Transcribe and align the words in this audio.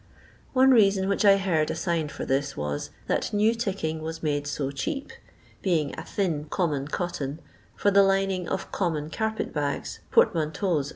One 0.53 0.71
reason 0.71 1.07
which 1.07 1.23
I 1.25 1.37
heard 1.37 1.69
assigned 1.69 2.11
for 2.11 2.25
this 2.25 2.57
was, 2.57 2.89
that 3.05 3.31
new 3.33 3.53
ticking 3.53 4.01
was 4.01 4.23
made 4.23 4.47
so 4.47 4.71
cheap 4.71 5.11
(being 5.61 5.93
a 5.95 6.03
thin 6.03 6.45
common 6.45 6.87
cotton, 6.87 7.39
for 7.75 7.91
the 7.91 8.01
lining 8.01 8.49
of 8.49 8.71
common 8.71 9.11
carpet 9.11 9.53
bags, 9.53 9.99
portmanteaus, 10.09 10.89
&c. 10.89 10.89